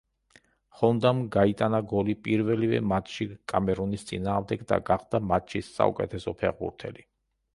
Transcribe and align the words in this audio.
ჰონდამ 0.77 1.19
გაიტანა 1.35 1.81
გოლი 1.91 2.15
პირველივე 2.27 2.79
მატჩში 2.93 3.27
კამერუნის 3.53 4.07
წინააღმდეგ 4.11 4.65
და 4.73 4.81
გახდა 4.89 5.23
მატჩის 5.33 5.73
საუკეთესო 5.79 6.37
ფეხბურთელი. 6.41 7.09